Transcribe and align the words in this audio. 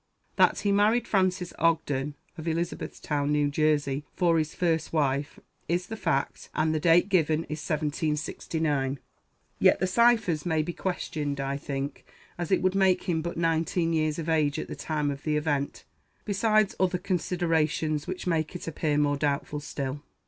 That 0.35 0.61
he 0.61 0.71
married 0.71 1.07
Frances 1.07 1.53
Ogden, 1.59 2.15
of 2.35 2.47
Elizabeth 2.47 2.99
town, 3.03 3.31
New 3.31 3.49
Jersey, 3.49 4.03
for 4.15 4.39
his 4.39 4.55
first 4.55 4.91
wife, 4.91 5.39
is 5.69 5.85
the 5.85 5.95
fact, 5.95 6.49
and 6.55 6.73
the 6.73 6.79
date 6.79 7.07
given 7.07 7.43
is 7.43 7.61
1769. 7.69 8.97
Yet 9.59 9.79
the 9.79 9.85
ciphers 9.85 10.43
may 10.43 10.63
be 10.63 10.73
questioned, 10.73 11.39
I 11.39 11.55
think, 11.55 12.03
as 12.39 12.49
it 12.51 12.63
would 12.63 12.73
make 12.73 13.03
him 13.03 13.21
but 13.21 13.37
nineteen 13.37 13.93
years 13.93 14.17
of 14.17 14.27
age 14.27 14.57
at 14.57 14.67
the 14.69 14.75
time 14.75 15.11
of 15.11 15.21
the 15.21 15.37
event, 15.37 15.83
besides 16.25 16.75
other 16.79 16.97
considerations 16.97 18.07
which 18.07 18.25
make 18.25 18.55
it 18.55 18.67
appear 18.67 18.97
more 18.97 19.17
doubtful 19.17 19.59
still. 19.59 20.01